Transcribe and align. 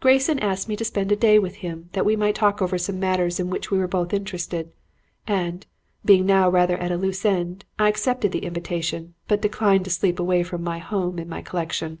Grayson 0.00 0.40
asked 0.40 0.68
me 0.68 0.74
to 0.74 0.84
spend 0.84 1.12
a 1.12 1.14
day 1.14 1.38
with 1.38 1.54
him, 1.62 1.88
that 1.92 2.04
we 2.04 2.16
might 2.16 2.34
talk 2.34 2.60
over 2.60 2.76
some 2.76 2.98
matters 2.98 3.38
in 3.38 3.48
which 3.48 3.70
we 3.70 3.78
were 3.78 3.86
both 3.86 4.12
interested; 4.12 4.72
and, 5.24 5.66
being 6.04 6.26
now 6.26 6.50
rather 6.50 6.76
at 6.78 6.90
a 6.90 6.96
loose 6.96 7.24
end, 7.24 7.64
I 7.78 7.88
accepted 7.88 8.32
the 8.32 8.40
invitation, 8.44 9.14
but 9.28 9.40
declined 9.42 9.84
to 9.84 9.92
sleep 9.92 10.18
away 10.18 10.42
from 10.42 10.66
home 10.66 11.16
and 11.20 11.30
my 11.30 11.42
collection. 11.42 11.98